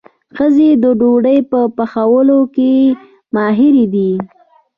[0.37, 2.71] ښځې د ډوډۍ په پخولو کې
[3.35, 4.11] ماهرې دي.